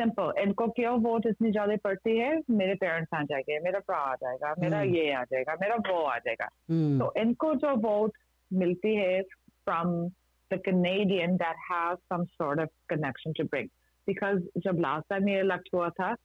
सिंपल 0.00 0.22
hmm. 0.22 0.38
इनको 0.38 0.68
क्यों 0.68 1.00
वोट 1.00 1.26
इतनी 1.26 1.50
ज़्यादा 1.50 1.76
पड़ती 1.76 2.18
है 2.18 2.42
मेरे 2.50 2.74
पेरेंट्स 2.74 3.14
आ 3.14 3.22
जाएँगे 3.22 3.58
मेरा 3.58 3.78
भरा 3.78 3.98
आ 3.98 4.14
जाएगा 4.14 4.54
मेरा 4.58 4.82
hmm. 4.82 4.94
ये 4.94 5.12
आ 5.12 5.24
जाएगा 5.24 5.56
मेरा 5.62 5.74
वो 5.74 6.02
आ 6.02 6.18
जाएगा 6.18 6.46
hmm. 6.46 6.98
तो 6.98 7.14
इनको 7.16 7.54
जो 7.54 7.76
वोट 7.76 8.12
मिलती 8.52 8.94
है 8.94 9.22
from 9.64 10.08
the 10.52 10.62
Canadian 10.64 11.36
that 11.36 11.56
have 11.72 11.94
some 11.94 12.24
sort 12.24 12.60
of 12.60 12.68
connection 12.88 13.32
to 13.32 13.44
bring 13.44 13.68
because 14.07 14.41
जब 14.65 14.79
लास्ट 14.79 15.09
टाइम 15.09 15.29
ये 15.29 15.39
इलेक्ट 15.39 15.69
हुआ 15.73 15.89
था 15.99 16.15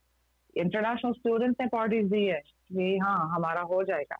इंटरनेशनल 0.56 1.12
स्टूडेंट्स 1.12 1.60
ने 1.60 1.66
पार्टीज 1.72 2.10
दी 2.10 2.24
है 2.24 2.40
कि 2.72 2.96
हाँ 3.02 3.18
हमारा 3.34 3.60
हो 3.74 3.82
जाएगा 3.84 4.16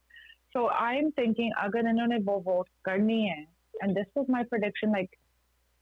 सो 0.53 0.67
आई 0.67 0.97
एम 0.97 1.09
थिंकिंग 1.17 1.51
अगर 1.57 1.89
इन्होंने 1.89 2.17
वो 2.29 2.39
वोट 2.45 2.69
करनी 2.85 3.21
है 3.23 3.41
and 3.83 3.95
this 3.95 4.07
was 4.17 4.29
my 4.29 4.43
prediction 4.53 4.91
like 4.91 5.15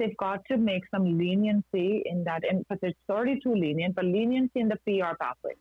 they've 0.01 0.17
got 0.17 0.43
to 0.45 0.57
make 0.57 0.85
some 0.89 1.17
leniency 1.17 2.01
in 2.05 2.23
that, 2.23 2.43
and 2.49 2.65
because 2.67 2.79
it's 2.81 3.09
already 3.09 3.39
too 3.39 3.53
lenient, 3.53 3.95
but 3.95 4.05
leniency 4.05 4.59
in 4.59 4.69
the 4.69 4.77
PR 4.85 5.15
pathway. 5.19 5.53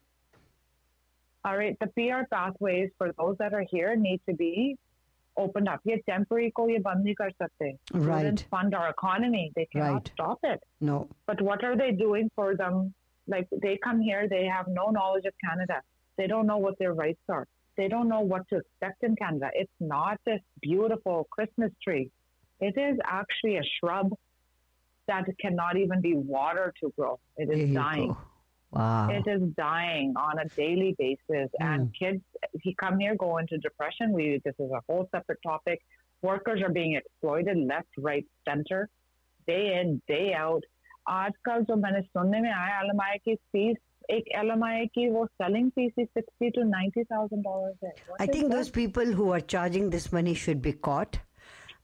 All 1.44 1.56
right, 1.56 1.76
the 1.80 1.88
PR 1.88 2.22
pathways 2.30 2.90
for 2.98 3.12
those 3.18 3.36
that 3.38 3.52
are 3.52 3.66
here 3.70 3.96
need 3.96 4.20
to 4.28 4.34
be 4.34 4.78
opened 5.36 5.68
up. 5.68 5.80
ये 5.86 5.96
temporary 6.08 6.50
को 6.56 6.68
ये 6.70 6.78
बंद 6.78 7.04
नहीं 7.04 7.14
कर 7.14 7.30
सकते. 7.42 7.76
Right. 7.94 8.44
fund 8.50 8.74
our 8.74 8.90
economy. 8.90 9.52
They 9.54 9.66
cannot 9.66 9.92
right. 9.92 10.10
stop 10.12 10.38
it. 10.44 10.62
No. 10.80 11.08
But 11.26 11.40
what 11.40 11.64
are 11.64 11.76
they 11.76 11.92
doing 11.92 12.30
for 12.34 12.56
them? 12.56 12.94
Like 13.26 13.48
they 13.62 13.78
come 13.82 14.00
here, 14.00 14.28
they 14.28 14.44
have 14.46 14.66
no 14.68 14.90
knowledge 14.90 15.24
of 15.24 15.34
Canada. 15.44 15.82
They 16.16 16.26
don't 16.26 16.46
know 16.46 16.58
what 16.58 16.78
their 16.78 16.94
rights 16.94 17.20
are. 17.28 17.46
They 17.76 17.88
don't 17.88 18.08
know 18.08 18.20
what 18.20 18.48
to 18.48 18.56
expect 18.56 19.04
in 19.04 19.14
Canada. 19.16 19.50
It's 19.54 19.72
not 19.80 20.18
this 20.26 20.40
beautiful 20.60 21.28
Christmas 21.30 21.72
tree. 21.82 22.10
It 22.60 22.76
is 22.76 22.98
actually 23.04 23.56
a 23.56 23.62
shrub 23.76 24.12
that 25.06 25.24
cannot 25.40 25.76
even 25.76 26.00
be 26.00 26.14
watered 26.14 26.74
to 26.80 26.92
grow. 26.96 27.18
It 27.36 27.48
is 27.50 27.74
dying. 27.74 28.08
Go. 28.08 28.18
Wow. 28.74 29.08
It 29.10 29.28
is 29.28 29.42
dying 29.56 30.14
on 30.16 30.38
a 30.38 30.44
daily 30.50 30.94
basis. 30.96 31.50
Mm. 31.60 31.60
And 31.60 31.94
kids, 31.94 32.22
if 32.52 32.64
you 32.64 32.74
come 32.76 33.00
here, 33.00 33.16
go 33.16 33.38
into 33.38 33.58
depression. 33.58 34.12
We 34.12 34.40
this 34.44 34.54
is 34.58 34.70
a 34.70 34.80
whole 34.88 35.08
separate 35.10 35.40
topic. 35.42 35.80
Workers 36.22 36.62
are 36.62 36.70
being 36.70 36.94
exploited 36.94 37.56
left, 37.56 37.88
right, 37.98 38.26
center, 38.48 38.88
day 39.48 39.80
in, 39.80 40.00
day 40.06 40.34
out. 40.34 40.62
आजकल 41.08 41.62
जो 41.68 41.76
मैंने 41.76 42.00
सुनने 42.02 42.40
में 42.40 42.50
आया 42.50 42.80
L 42.80 42.90
की 43.24 43.34
fees 43.52 43.76
एक 44.10 44.28
L 44.38 44.50
की 44.94 45.08
वो 45.10 45.24
selling 45.42 45.70
fees 45.70 45.92
sixty 45.98 46.50
two 46.50 46.62
ninety 46.70 47.04
thousand 47.04 47.42
dollar 47.44 47.86
है 47.86 47.92
I 48.20 48.26
think 48.34 48.50
those 48.50 48.68
people 48.74 49.12
who 49.14 49.30
are 49.32 49.40
charging 49.54 49.90
this 49.90 50.12
money 50.14 50.34
should 50.42 50.60
be 50.62 50.72
caught 50.88 51.16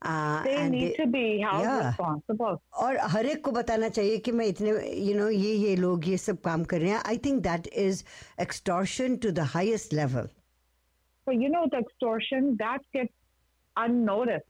Uh, 0.02 0.42
they 0.44 0.94
to 0.98 1.06
be 1.06 1.40
held 1.40 1.62
yeah. 1.62 1.94
और 2.84 2.98
हर 3.14 3.26
एक 3.26 3.44
को 3.46 3.52
बताना 3.52 3.90
चाहिए 3.90 4.18
कि 4.26 4.32
मैं 4.32 4.46
इतने 4.48 4.72
यू 5.08 5.14
नो 5.18 5.30
ये 5.30 5.54
ये 5.54 5.76
लोग 5.76 6.08
ये 6.08 6.18
सब 6.18 6.40
काम 6.46 6.64
कर 6.72 6.80
रहे 6.82 6.92
हैं 6.92 7.02
I 7.08 7.18
think 7.26 7.42
that 7.44 7.68
is 7.84 8.04
extortion 8.42 9.16
to 9.26 9.32
the 9.32 9.46
highest 9.56 9.94
level 9.94 10.30
So 11.28 11.34
you 11.40 11.50
know 11.50 11.68
the 11.72 11.78
extortion 11.78 12.58
that 12.60 12.88
gets 12.94 13.14
unnoticed. 13.76 14.48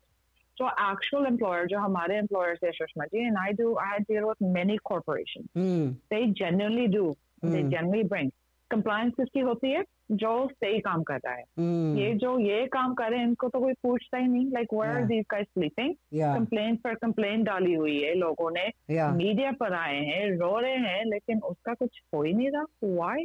So 0.58 0.70
actual 0.78 1.26
employer, 1.26 1.68
जो 1.68 1.80
हमारे 1.80 2.20
employers 2.22 2.64
है 2.64 2.72
Sushma 2.72 3.06
ji, 3.06 3.28
and 3.28 3.38
I 3.38 3.52
do, 3.52 3.78
I 3.78 4.00
deal 4.12 4.28
with 4.28 4.42
many 4.58 4.78
corporations. 4.92 5.50
Mm. 5.58 5.96
They 6.10 6.28
genuinely 6.28 6.88
do. 6.88 7.18
Mm. 7.44 7.52
They 7.52 7.64
genuinely 7.64 8.04
bring. 8.04 8.32
Compliance 8.74 9.16
किसकी 9.18 9.40
होती 9.40 9.72
है? 9.72 9.84
जो 10.12 10.48
सही 10.48 10.80
काम 10.80 11.04
कर 11.04 11.16
रहा 11.16 11.34
है 11.34 11.44
mm. 11.44 12.00
ये 12.00 12.14
जो 12.14 12.40
ये 12.40 12.66
काम 12.68 12.94
कर 12.94 13.10
रहे 13.10 13.20
हैं 13.20 13.28
इनको 13.28 13.50
तो 13.50 13.60
कोई 13.60 13.74
पूछता 13.74 14.18
ही 14.18 14.28
नहीं 14.28 14.52
like 14.52 14.68
where 14.74 14.96
are 14.96 15.04
these 15.04 15.26
guys 15.32 15.48
sleeping 15.48 15.94
complain 16.14 16.76
पर 16.76 16.96
कंप्लेन 16.96 17.44
डाली 17.44 17.74
हुई 17.74 18.00
है 18.00 18.14
लोगों 18.16 18.52
ने 18.52 18.66
मीडिया 19.12 19.50
yeah. 19.50 19.60
पर 19.60 19.74
आए 19.74 20.00
हैं 20.00 20.38
रो 20.38 20.60
रहे 20.60 20.78
हैं 20.78 21.06
लेकिन 21.06 21.40
उसका 21.40 21.74
कुछ 21.74 22.02
हो 22.14 22.24
ही 22.24 22.34
नहीं 22.34 22.50
रहा 22.52 22.66
why 22.84 23.24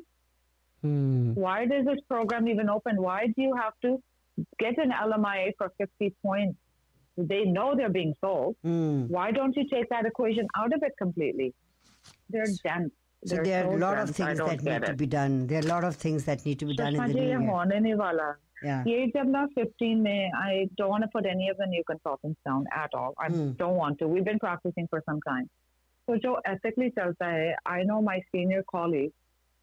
why 1.43 1.67
does 1.67 1.87
this 1.87 2.05
program 2.09 2.49
even 2.49 2.69
open 2.69 2.97
why 2.99 3.27
do 3.27 3.43
you 3.43 3.55
have 3.55 3.71
to 3.83 4.01
get 4.63 4.79
get 4.79 4.79
an 4.79 4.93
LMIA 5.03 5.53
for 5.59 5.73
50 5.79 6.15
points. 6.23 6.59
They 7.19 7.45
know 7.45 7.75
they're 7.75 7.93
being 7.93 8.15
sold. 8.21 8.57
Mm. 8.67 9.09
Why 9.09 9.31
don't 9.31 9.57
you 9.57 9.63
take 9.69 9.89
that 9.89 10.07
equation 10.07 10.47
out 10.55 10.75
of 10.75 10.83
it 10.83 10.93
completely? 10.99 11.55
They're 12.31 12.53
dense. 12.65 12.93
So 13.26 13.36
there 13.44 13.66
are 13.66 13.74
a 13.74 13.78
lot 13.78 13.98
of 14.00 14.10
things 14.16 14.38
that 14.40 14.62
need 14.64 14.76
it. 14.76 14.86
to 14.86 14.94
be 14.96 15.06
done. 15.06 15.48
There 15.48 15.60
are 15.60 15.66
a 15.66 15.68
lot 15.72 15.84
of 15.84 15.96
things 15.96 16.26
that 16.26 16.44
need 16.46 16.60
to 16.60 16.66
be 16.66 16.76
done 16.76 16.96
in 16.96 17.02
the 17.02 17.14
new 17.14 17.24
year. 17.24 17.40
होने 17.50 17.80
नहीं 17.80 17.94
वाला 18.06 18.30
Yeah. 18.64 18.84
ये 18.88 19.06
जब 19.16 19.30
ना 19.36 19.48
15 19.58 20.02
में 20.02 20.32
I 20.40 20.68
don't 20.80 20.90
want 20.90 21.04
to 21.04 21.10
put 21.14 21.26
any 21.26 21.48
of 21.50 21.58
the 21.58 21.68
new 21.68 21.84
consultants 21.92 22.40
down 22.50 22.66
at 22.82 22.94
all. 23.00 23.14
I 23.18 23.30
Hmm. 23.30 23.52
don't 23.62 23.76
want 23.76 24.00
to. 24.00 24.08
We've 24.08 24.26
been 24.26 24.40
practicing 24.40 24.88
for 24.88 25.02
some 25.10 25.20
time. 25.30 25.48
So 26.08 26.18
जो 26.26 26.34
ethically 26.46 26.90
चलता 26.90 27.28
है, 27.28 27.56
I 27.66 27.80
know 27.84 28.02
my 28.10 28.18
senior 28.32 28.64
colleagues 28.76 29.16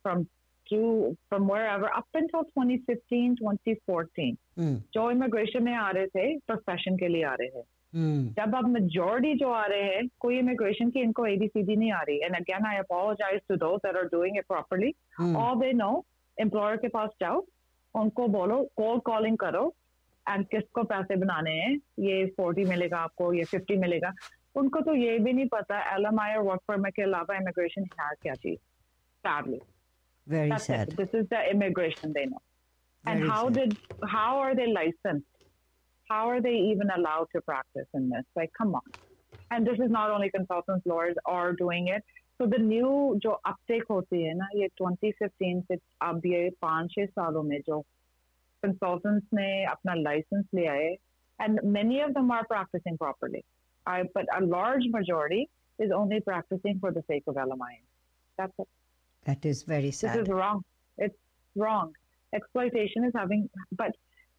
from 0.02 0.26
to 0.72 1.16
from 1.30 1.46
wherever 1.48 1.90
up 1.98 2.08
until 2.14 2.42
2015, 2.54 3.36
2014, 3.36 4.36
Hmm. 4.58 4.76
जो 4.94 5.12
immigration 5.12 5.60
में 5.60 5.74
आ 5.74 5.90
रहे 5.90 6.06
थे, 6.06 6.38
profession 6.50 6.98
के 6.98 7.08
लिए 7.08 7.24
आ 7.24 7.34
रहे 7.34 7.48
थे. 7.48 7.62
जब 7.95 8.55
आप 8.55 8.65
मेजोरिटी 8.67 9.33
जो 9.39 9.49
आ 9.51 9.65
रहे 9.65 9.83
हैं 9.85 10.07
कोई 10.19 10.37
इमिग्रेशन 10.39 10.89
की 10.89 10.99
इनको 10.99 11.25
एबीसीडी 11.27 11.75
नहीं 11.75 11.91
आ 11.91 12.01
रही। 12.01 12.17
And 12.17 12.35
again 12.35 12.65
I 12.67 12.77
apologize 12.77 13.41
to 13.49 13.55
that 13.55 13.95
are 13.95 14.03
doing 14.11 14.37
it 14.37 14.45
properly 14.47 14.93
और 15.21 15.55
दे 15.57 15.71
नो 15.73 16.03
एम्प्लॉयर 16.37 16.77
के 16.77 16.87
पास 16.89 17.09
जाओ 17.21 17.43
उनको 17.95 18.27
बोलो 18.35 18.61
कॉल 18.77 18.99
कॉलिंग 19.05 19.37
करो 19.37 19.73
एंड 20.25 20.45
किसको 20.47 20.83
पैसे 20.83 21.15
बनाने 21.15 21.51
हैं? 21.51 21.73
ये 21.99 22.25
फोर्टी 22.37 22.63
मिलेगा 22.65 22.97
आपको 22.99 23.33
ये 23.33 23.43
फिफ्टी 23.45 23.77
मिलेगा। 23.77 24.13
उनको 24.55 24.79
तो 24.81 24.93
ये 24.95 25.17
भी 25.19 25.33
नहीं 25.33 25.47
पता 25.47 25.79
एल 25.93 26.05
एम 26.05 26.19
आई 26.19 26.35
और 26.35 26.43
वर्क 26.43 26.61
परमिट 26.67 26.95
के 26.95 27.01
अलावा 27.01 27.35
इमिग्रेशन 27.37 27.85
है 27.99 28.09
क्या 28.21 28.33
चीज़? 28.33 28.59
Sadly 29.23 29.59
very 30.27 30.57
sad 30.59 30.89
this 30.97 31.15
is 31.15 31.25
the 31.33 31.43
immigration 31.49 32.11
they 32.11 32.25
know 32.25 32.41
and 33.03 33.29
how 33.29 33.49
did 33.49 33.73
how 34.09 34.39
are 34.41 34.53
they 34.55 34.65
license 34.65 35.21
how 36.12 36.28
are 36.28 36.40
they 36.40 36.54
even 36.72 36.88
allowed 36.96 37.26
to 37.34 37.40
practice 37.42 37.86
in 37.94 38.08
this 38.10 38.24
like 38.36 38.50
come 38.58 38.74
on 38.74 38.88
and 39.50 39.66
this 39.66 39.78
is 39.86 39.90
not 39.90 40.10
only 40.10 40.30
consultants 40.30 40.86
lawyers 40.86 41.16
are 41.26 41.52
doing 41.52 41.88
it 41.88 42.02
so 42.38 42.46
the 42.46 42.58
new 42.58 42.90
जो 43.24 43.36
uptake 43.52 43.86
होती 43.90 44.22
है 44.24 44.34
ना 44.38 44.48
ये 44.56 44.68
2015 44.82 45.62
से 45.68 45.78
अब 46.08 46.26
ये 46.26 46.48
पाँच 46.62 46.90
छह 46.94 47.06
सालों 47.18 47.42
में 47.42 47.60
जो 47.66 47.84
consultants 48.66 49.26
ने 49.34 49.48
अपना 49.74 49.94
license 50.02 50.54
लिया 50.54 50.72
है 50.72 50.96
and 51.46 51.60
many 51.78 52.00
of 52.00 52.14
them 52.14 52.30
are 52.30 52.44
practicing 52.46 52.96
properly 52.98 53.44
I, 53.86 54.02
but 54.14 54.26
a 54.36 54.40
large 54.44 54.86
majority 54.96 55.48
is 55.78 55.92
only 55.92 56.20
practicing 56.20 56.78
for 56.80 56.90
the 56.92 57.02
sake 57.12 57.24
of 57.26 57.36
LMI 57.36 57.74
that's 58.38 58.52
it 58.58 58.68
That 59.28 59.44
is 59.48 59.62
very 59.62 59.88
this 59.90 60.00
sad. 60.00 60.18
is 60.20 60.28
wrong. 60.28 60.58
It's 60.96 61.16
wrong. 61.62 61.88
Exploitation 62.32 63.04
is 63.08 63.12
having, 63.14 63.40
but 63.80 63.96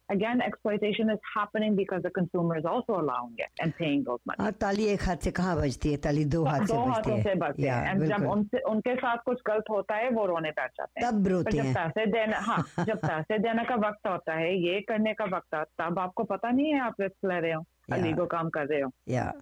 again, 0.08 0.40
exploitation 0.44 1.08
is 1.10 1.18
happening 1.34 1.74
because 1.76 2.02
the 2.02 2.10
consumer 2.10 2.54
is 2.60 2.64
also 2.64 2.94
allowing 3.00 3.34
it 3.38 3.50
and 3.64 3.74
paying 3.80 4.00
those 4.06 4.18
money. 4.26 4.38
हाँ 4.42 4.52
ताली 4.62 4.86
एक 4.94 5.02
हाथ 5.08 5.16
से 5.26 5.30
कहाँ 5.38 5.56
बजती 5.60 5.90
है 5.90 5.96
ताली 6.06 6.24
दो 6.34 6.44
हाथ 6.44 6.66
से 6.66 6.72
दो 6.72 6.78
बजती 6.86 6.90
हाथों 6.90 7.16
है 7.16 7.22
से 7.22 7.34
बचते 7.42 7.62
Yeah, 7.62 7.82
हैं 7.84 7.92
And 7.94 8.02
जब 8.02 8.08
बिल्कुल। 8.08 8.26
उनसे 8.36 8.58
उनके 8.72 8.94
साथ 9.02 9.18
कुछ 9.26 9.38
गलत 9.46 9.70
होता 9.70 9.96
है 9.96 10.08
वो 10.16 10.26
रोने 10.32 10.50
बैठ 10.58 10.70
जाते 10.80 11.04
हैं 11.04 11.10
तब 11.10 11.24
पर 11.24 11.30
रोते 11.30 11.56
जब 11.56 11.64
हैं 11.64 11.74
पैसे 11.74 12.06
देना 12.16 12.38
हाँ 12.48 12.58
जब 12.88 12.98
पैसे 13.06 13.38
देने 13.46 13.64
का 13.70 13.74
वक्त 13.88 14.06
होता 14.08 14.34
है 14.40 14.50
ये 14.66 14.80
करने 14.90 15.14
का 15.20 15.24
वक्त 15.36 15.54
आता 15.54 15.84
है 15.84 15.90
तब 15.90 15.98
आपको 15.98 16.24
पता 16.34 16.50
नहीं 16.50 16.72
है 16.72 16.80
आप 16.88 17.00
रिस्क 17.00 17.30
ले 17.32 17.40
रहे 17.40 17.52
हो 17.52 17.64
Yeah. 17.90 17.98
अलीगो 17.98 18.24
काम 18.32 18.48
कर 18.54 18.66
रहे 18.66 18.80
हो 18.80 18.90
या 19.08 19.32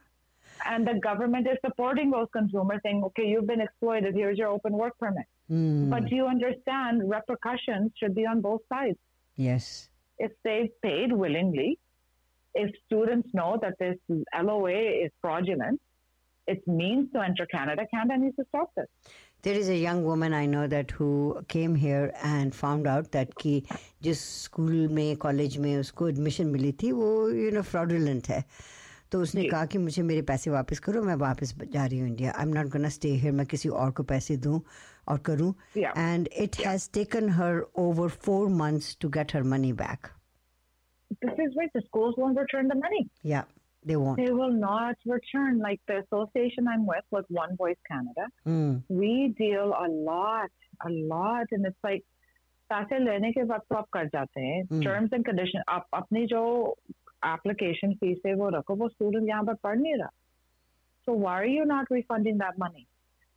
and 0.74 0.88
the 0.88 0.92
government 1.06 1.46
is 1.50 1.58
supporting 1.64 2.10
those 2.12 2.28
consumers 2.36 2.80
saying 2.84 3.02
okay 3.08 3.24
you've 3.30 3.46
been 3.50 3.60
exploited 3.64 4.14
here's 4.20 4.38
your 4.42 4.48
open 4.58 4.72
work 4.82 4.94
permit 5.02 5.26
Hmm. 5.50 5.90
but 5.90 6.08
you 6.14 6.26
understand 6.30 7.04
repercussions 7.10 7.90
should 8.00 8.14
be 8.20 8.24
on 8.32 8.40
both 8.46 8.62
sides 8.74 8.98
yes 9.38 9.66
if 10.18 10.32
they've 10.44 10.70
paid 10.82 11.12
willingly, 11.12 11.78
if 12.54 12.70
students 12.86 13.28
know 13.32 13.58
that 13.62 13.78
this 13.78 13.96
LOA 14.34 15.04
is 15.04 15.10
fraudulent, 15.20 15.80
it's 16.46 16.66
means 16.66 17.12
to 17.12 17.20
enter 17.20 17.46
Canada, 17.46 17.86
Canada 17.90 18.18
needs 18.18 18.36
to 18.36 18.44
stop 18.48 18.74
this. 18.74 18.86
There 19.42 19.54
is 19.54 19.68
a 19.68 19.76
young 19.76 20.04
woman 20.04 20.34
I 20.34 20.46
know 20.46 20.66
that 20.66 20.90
who 20.90 21.40
came 21.46 21.74
here 21.76 22.12
and 22.24 22.54
found 22.54 22.88
out 22.88 23.12
that 23.12 23.34
कि 23.40 23.62
जिस 24.02 24.20
school 24.44 24.88
में 24.92 25.16
college 25.24 25.56
में 25.64 25.76
उसको 25.76 26.08
admission 26.08 26.46
मिली 26.46 26.72
थी 26.82 26.90
वो 26.92 27.28
you 27.30 27.50
know 27.50 27.62
fraudulent 27.62 28.28
है 28.28 28.44
तो 29.12 29.20
उसने 29.22 29.42
जी। 29.42 29.48
कहा 29.48 29.64
कि 29.72 29.78
मुझे 29.78 30.02
मेरे 30.02 30.22
पैसे 30.30 30.50
वापस 30.50 30.78
करो 30.86 31.02
मैं 31.02 31.14
वापस 31.22 31.54
जा 31.72 31.84
रही 31.86 31.98
हूँ 31.98 32.08
India 32.08 32.32
I 32.36 32.42
am 32.44 32.52
not 32.54 32.66
gonna 32.72 32.88
stay 32.96 33.08
here 33.22 33.32
मैं 33.40 33.46
किसी 33.54 33.68
और 33.84 33.90
को 33.90 34.02
पैसे 34.12 34.36
दूँ 34.46 34.60
और 35.08 35.18
करूँ 35.26 35.52
Yeah. 35.76 35.96
And 35.98 36.28
it 36.44 36.56
has 36.66 36.90
taken 36.94 37.28
her 37.38 37.60
over 37.84 38.08
four 38.24 38.48
months 38.62 38.96
to 39.00 39.08
get 39.18 39.34
her 39.36 39.42
money 39.54 39.72
back 39.84 40.06
This 41.24 41.38
is 41.42 41.54
right. 41.58 41.70
The 41.74 41.80
schools 41.84 42.16
won't 42.22 42.38
return 42.38 42.66
the 42.70 42.76
money. 42.80 42.98
या 43.26 43.44
they 43.86 43.94
want 43.94 44.18
They 44.20 44.32
will 44.38 44.56
not 44.62 45.06
return. 45.12 45.58
Like 45.66 45.80
the 45.90 45.96
association 46.00 46.68
I'm 46.72 46.84
with, 46.90 47.06
with 47.16 47.30
One 47.36 47.54
Voice 47.62 47.78
Canada, 47.90 48.26
we 49.00 49.12
deal 49.38 49.72
a 49.78 49.86
lot, 50.10 50.52
a 50.88 50.90
lot, 51.14 51.56
and 51.58 51.70
it's 51.70 51.88
like 51.88 52.04
पैसे 52.70 52.98
लेने 53.04 53.30
के 53.32 53.42
वक्त 53.52 53.66
तो 53.70 53.76
आप 53.76 53.86
कर 53.92 54.06
जाते 54.14 54.40
हैं 54.40 54.62
Hmm. 54.64 54.84
टर्म्स 54.84 55.12
एंड 55.14 55.24
कंडीशन 55.26 55.62
आप 55.76 55.86
अपनी 55.94 56.26
जो 56.34 56.42
एप्लीकेशन 57.26 57.94
फीस 58.00 58.18
है 58.26 58.34
वो 58.34 58.48
रखो 58.58 58.74
वो 58.82 58.88
स्टूडेंट 58.88 59.28
यहाँ 59.28 59.44
पर 59.44 59.54
पढ़ 59.66 59.78
नहीं 59.78 59.94
रहा 59.98 60.10
so 61.08 61.12
why 61.14 61.34
are 61.40 61.50
you 61.50 61.64
not 61.64 61.90
refunding 61.90 62.38
that 62.38 62.58
money 62.58 62.86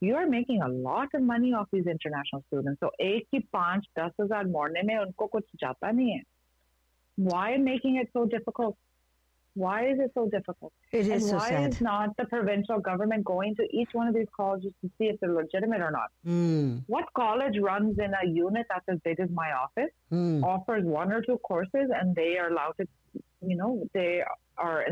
you 0.01 0.15
are 0.21 0.27
making 0.27 0.61
a 0.61 0.67
lot 0.67 1.13
of 1.13 1.21
money 1.27 1.53
off 1.53 1.67
these 1.75 1.89
international 1.93 2.43
students 2.47 2.81
so 2.83 2.89
एक 3.01 3.27
की 3.31 3.39
पांच 3.57 3.87
दस 3.99 4.11
हजार 4.21 4.47
मोड़ने 4.55 4.81
में 4.87 4.97
उनको 4.97 5.27
कुछ 5.35 5.43
जाता 5.61 5.91
नहीं 5.91 6.11
है 6.11 6.23
why 7.17 7.49
making 7.67 7.99
it 8.01 8.09
so 8.17 8.25
difficult 8.33 8.75
why 9.55 9.77
is 9.91 10.01
it 10.03 10.11
so 10.17 10.25
difficult 10.33 10.71
it 10.93 11.05
and 11.05 11.13
is 11.15 11.23
so 11.29 11.37
why 11.37 11.47
sad 11.49 11.73
is 11.73 11.81
not 11.87 12.15
the 12.19 12.25
provincial 12.33 12.83
government 12.89 13.25
going 13.31 13.55
to 13.61 13.67
each 13.81 13.95
one 13.99 14.11
of 14.11 14.17
these 14.19 14.29
colleges 14.37 14.73
to 14.83 14.89
see 14.97 15.09
if 15.13 15.19
they're 15.21 15.33
legitimate 15.37 15.85
or 15.87 15.91
not 15.97 16.31
what 16.95 17.11
college 17.21 17.59
runs 17.67 17.99
in 18.07 18.17
a 18.21 18.25
unit 18.37 18.73
that's 18.73 18.95
as 18.95 19.01
big 19.09 19.23
as 19.27 19.35
my 19.41 19.49
office 19.63 19.93
offers 20.53 20.89
one 20.99 21.15
or 21.19 21.21
two 21.29 21.37
courses 21.51 21.95
and 21.99 22.21
they 22.21 22.31
are 22.43 22.49
allowed 22.53 22.81
to 22.83 22.87
you 23.46 23.56
know 23.56 23.86
they 23.94 24.22
are 24.58 24.84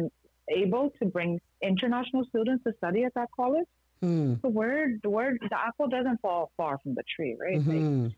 able 0.51 0.91
to 0.99 1.07
bring 1.07 1.41
international 1.63 2.25
students 2.29 2.65
to 2.65 2.75
study 2.79 3.05
at 3.05 3.15
that 3.15 3.29
college. 3.35 3.67
Hmm. 4.01 4.35
So 4.43 4.49
where 4.49 4.97
where 5.05 5.37
the 5.41 5.59
apple 5.59 5.89
doesn't 5.89 6.21
fall 6.21 6.51
far 6.57 6.79
from 6.83 6.95
the 6.95 7.03
tree 7.15 7.37
right? 7.41 7.57
Like, 7.57 7.67
mm-hmm. 7.67 8.09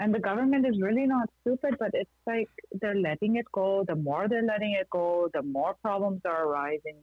and 0.00 0.14
the 0.14 0.20
government 0.20 0.66
is 0.66 0.80
really 0.80 1.06
not 1.06 1.28
stupid 1.40 1.76
but 1.78 1.90
it's 1.94 2.10
like 2.26 2.48
they're 2.80 2.94
letting 2.94 3.36
it 3.36 3.46
go. 3.52 3.84
The 3.86 3.96
more 3.96 4.28
they're 4.28 4.42
letting 4.42 4.72
it 4.80 4.88
go 4.90 5.28
the 5.32 5.42
more 5.42 5.74
problems 5.82 6.20
are 6.24 6.44
arising. 6.46 6.98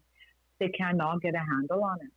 They 0.60 0.70
cannot 0.70 1.22
get 1.22 1.36
a 1.36 1.40
handle 1.40 1.84
on 1.84 1.98
it 2.02 2.12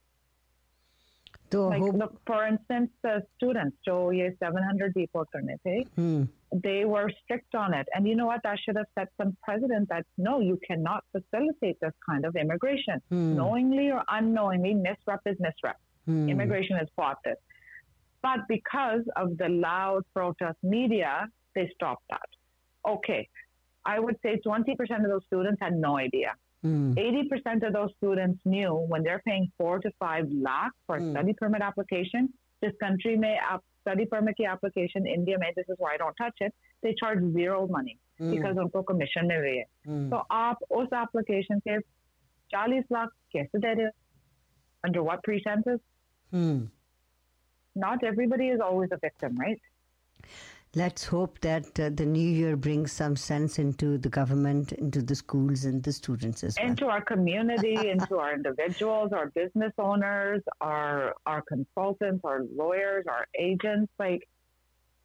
तो 1.52 1.70
like 1.70 1.82
hope 1.82 1.98
look 2.02 2.16
for 2.28 2.40
instance 2.48 2.90
the 3.04 3.22
students 3.36 3.78
so 3.88 3.96
ये 4.12 4.30
700 4.44 4.94
deport 4.98 5.26
करने 5.36 5.58
थे 5.68 6.28
they 6.54 6.86
were 6.86 7.10
strict 7.24 7.56
on 7.56 7.74
it. 7.74 7.88
And 7.94 8.08
you 8.08 8.16
know 8.16 8.26
what? 8.26 8.42
That 8.44 8.58
should 8.60 8.78
have 8.78 8.86
set 8.98 9.10
some 9.18 9.36
precedent 9.44 9.90
that 9.90 10.06
no, 10.18 10.40
you 10.40 10.58
cannot 10.66 11.04
facilitate 11.12 11.78
this 11.82 11.94
kind 12.10 12.26
of 12.26 12.36
immigration. 12.36 13.02
Knowingly 13.12 13.92
or 13.92 14.04
unknowingly, 14.08 14.74
misrep 14.74 15.20
is 15.26 15.38
misrep. 15.38 15.76
Immigration 16.08 16.78
has 16.78 16.88
fought 16.96 17.18
this. 17.26 17.36
But 18.22 18.48
because 18.48 19.02
of 19.16 19.38
the 19.38 19.50
loud 19.50 20.04
protest 20.14 20.58
media, 20.64 21.28
they 21.54 21.70
stopped 21.76 22.04
that. 22.10 22.30
Okay. 22.88 23.28
I 23.86 24.00
would 24.00 24.16
say 24.24 24.40
20% 24.46 24.72
of 24.80 25.10
those 25.10 25.26
students 25.26 25.60
had 25.62 25.74
no 25.74 25.98
idea. 25.98 26.34
80% 26.96 27.64
of 27.68 27.74
those 27.74 27.92
students 27.98 28.40
knew 28.46 28.74
when 28.92 29.04
they're 29.04 29.22
paying 29.26 29.44
four 29.58 29.80
to 29.80 29.92
five 30.04 30.32
lakh 30.48 30.72
for 30.88 30.96
a 30.98 31.02
Hmm. 31.02 31.12
study 31.12 31.34
permit 31.42 31.62
application, 31.62 32.30
this 32.62 32.74
country 32.84 33.16
may 33.24 33.36
up 33.52 33.64
study 33.82 34.06
permit 34.14 34.36
की 34.40 34.46
application 34.54 35.06
India 35.16 35.38
में 35.44 35.50
this 35.56 35.70
is 35.74 35.78
why 35.84 35.92
I 35.94 35.98
don't 35.98 36.18
touch 36.22 36.42
it 36.42 36.54
they 36.84 36.94
charge 37.02 37.22
zero 37.36 37.60
money 37.76 37.94
because 38.32 38.58
उनको 38.64 38.82
commission 38.92 39.28
मिल 39.28 39.42
रही 39.42 39.58
है 39.58 40.10
तो 40.10 40.18
आप 40.40 40.64
उस 40.80 40.88
application 41.02 41.62
के 41.68 41.78
40 42.56 42.84
लाख 42.92 43.10
कैसे 43.36 43.60
दे 43.60 43.74
रहे 43.74 43.86
हो 43.86 43.92
under 44.88 45.04
what 45.10 45.24
pretenses 45.30 45.80
not 47.86 48.04
everybody 48.12 48.50
is 48.56 48.60
always 48.70 48.92
a 48.92 49.02
victim 49.08 49.40
right 49.46 49.62
Let's 50.75 51.05
hope 51.05 51.39
that 51.41 51.79
uh, 51.79 51.91
the 51.95 52.07
new 52.07 52.27
year 52.27 52.57
brings 52.57 52.93
some 52.93 53.15
sense 53.15 53.59
into 53.59 53.99
the 53.99 54.09
government, 54.09 54.73
into 54.73 55.03
the 55.03 55.15
schools, 55.15 55.67
and 55.67 55.83
the 55.83 55.93
students 55.93 56.43
as 56.43 56.57
well. 56.59 56.71
into 56.71 56.87
our 56.87 57.03
community, 57.03 57.75
into 57.91 58.17
our 58.17 58.33
individuals, 58.33 59.13
our 59.13 59.27
business 59.35 59.73
owners, 59.79 60.41
our 60.63 61.15
our 61.27 61.43
consultants, 61.43 62.23
our 62.25 62.45
lawyers, 62.57 63.05
our 63.07 63.27
agents. 63.39 63.93
Like, 63.99 64.27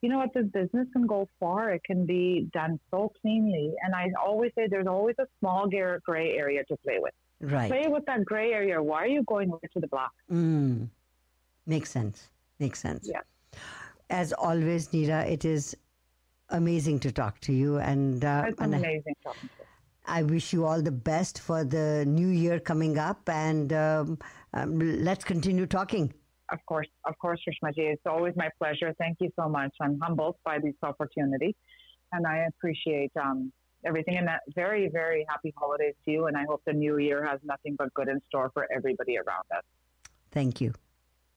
you 0.02 0.08
know 0.08 0.20
what? 0.20 0.34
This 0.34 0.46
business 0.46 0.88
can 0.94 1.06
go 1.06 1.28
far. 1.38 1.74
It 1.74 1.84
can 1.84 2.06
be 2.06 2.48
done 2.54 2.80
so 2.90 3.12
cleanly. 3.22 3.74
And 3.84 3.94
I 3.94 4.12
always 4.26 4.54
say 4.56 4.68
there's 4.70 4.88
always 4.88 5.16
a 5.20 5.28
small 5.42 5.68
gray 5.68 5.98
gray 6.06 6.32
area 6.38 6.64
to 6.70 6.78
play 6.78 7.00
with. 7.00 7.14
right. 7.42 7.70
Play 7.70 7.88
with 7.90 8.06
that 8.06 8.24
gray 8.24 8.54
area. 8.54 8.82
Why 8.82 9.00
are 9.04 9.08
you 9.08 9.24
going 9.24 9.50
over 9.52 9.68
to 9.74 9.80
the 9.82 9.88
black? 9.88 10.12
Mm. 10.32 10.88
Makes 11.66 11.92
sense. 11.92 12.30
Makes 12.58 12.80
sense. 12.80 13.10
Yeah. 13.12 13.20
As 14.10 14.34
always, 14.34 14.90
Neera, 14.90 15.30
it 15.30 15.44
is 15.46 15.76
amazing 16.50 17.00
to 17.00 17.12
talk 17.12 17.40
to 17.42 17.54
you, 17.54 17.78
and, 17.78 18.24
uh, 18.24 18.46
I- 18.46 18.64
amazing 18.64 19.16
talking 19.24 19.50
to 19.50 19.56
you. 19.60 19.66
I 20.06 20.24
wish 20.24 20.54
you 20.54 20.66
all 20.66 20.82
the 20.82 20.92
best 20.92 21.40
for 21.42 21.66
the 21.66 22.06
new 22.06 22.30
year 22.30 22.60
coming 22.62 22.98
up, 22.98 23.28
and 23.28 23.74
um, 23.74 24.18
um, 24.54 24.80
let's 24.80 25.26
continue 25.26 25.66
talking. 25.66 26.14
Of 26.50 26.66
course, 26.66 26.88
of 27.04 27.18
course, 27.20 27.42
Rishmaji. 27.46 27.92
It's 27.92 28.06
always 28.06 28.34
my 28.38 28.50
pleasure. 28.58 28.96
Thank 28.98 29.18
you 29.20 29.30
so 29.36 29.50
much. 29.50 29.74
I'm 29.82 30.00
humbled 30.00 30.38
by 30.46 30.60
this 30.60 30.76
opportunity, 30.82 31.58
and 32.14 32.26
I 32.26 32.48
appreciate 32.48 33.12
um, 33.22 33.52
everything. 33.86 34.16
And 34.16 34.28
that 34.30 34.44
very, 34.56 34.88
very 34.88 35.26
happy 35.28 35.54
holidays 35.58 35.96
to 36.06 36.12
you. 36.12 36.28
And 36.28 36.38
I 36.38 36.46
hope 36.46 36.62
the 36.66 36.72
new 36.72 37.00
year 37.00 37.26
has 37.26 37.42
nothing 37.44 37.76
but 37.78 37.94
good 37.94 38.08
in 38.08 38.22
store 38.30 38.50
for 38.54 38.66
everybody 38.74 39.18
around 39.18 39.44
us. 39.54 39.64
Thank 40.32 40.62
you. 40.62 40.74